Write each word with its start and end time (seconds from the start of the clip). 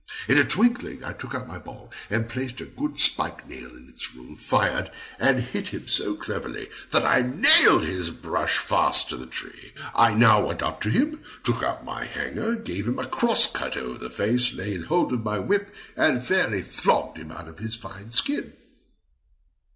In 0.27 0.39
a 0.39 0.43
twinkling 0.43 1.03
I 1.03 1.13
took 1.13 1.35
out 1.35 1.47
my 1.47 1.59
ball, 1.59 1.91
and 2.09 2.27
placed 2.27 2.59
a 2.59 2.65
good 2.65 2.99
spike 2.99 3.47
nail 3.47 3.69
in 3.69 3.87
its 3.87 4.15
room, 4.15 4.35
fired, 4.35 4.89
and 5.19 5.41
hit 5.41 5.67
him 5.67 5.87
so 5.87 6.15
cleverly 6.15 6.69
that 6.89 7.05
I 7.05 7.21
nailed 7.21 7.83
his 7.83 8.09
brush 8.09 8.57
fast 8.57 9.09
to 9.09 9.15
the 9.15 9.27
tree. 9.27 9.73
I 9.93 10.15
now 10.15 10.43
went 10.47 10.63
up 10.63 10.81
to 10.81 10.89
him, 10.89 11.21
took 11.43 11.61
out 11.61 11.85
my 11.85 12.05
hanger, 12.05 12.55
gave 12.55 12.87
him 12.87 12.97
a 12.97 13.05
cross 13.05 13.45
cut 13.51 13.77
over 13.77 13.99
the 13.99 14.09
face, 14.09 14.53
laid 14.53 14.85
hold 14.85 15.13
of 15.13 15.23
my 15.23 15.37
whip, 15.37 15.71
and 15.95 16.25
fairly 16.25 16.63
flogged 16.63 17.19
him 17.19 17.31
out 17.31 17.47
of 17.47 17.59
his 17.59 17.75
fine 17.75 18.09
skin. 18.09 18.53